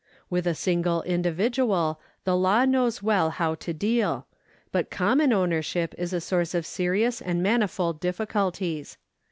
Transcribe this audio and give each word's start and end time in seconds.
With 0.31 0.47
a 0.47 0.55
single 0.55 1.03
individual 1.03 2.01
the 2.23 2.35
law 2.35 2.65
knows 2.65 3.03
well 3.03 3.29
how 3.29 3.53
to 3.53 3.71
deal, 3.71 4.25
but 4.71 4.89
common 4.89 5.31
ownership 5.31 5.93
is 5.95 6.11
a 6.11 6.19
source 6.19 6.55
of 6.55 6.65
serious 6.65 7.21
and 7.21 7.43
manifold 7.43 7.99
difficulties. 7.99 8.97